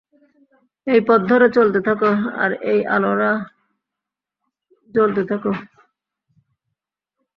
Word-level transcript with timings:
এই 0.87 1.01
পথ 1.07 1.21
ধরে 1.31 1.47
চলতে 1.57 1.79
থাকো, 1.87 2.09
আর 2.35 2.51
এই 2.71 2.79
আলোরা 2.95 3.31
জ্বলতে 4.93 5.21
থাকো! 5.29 5.51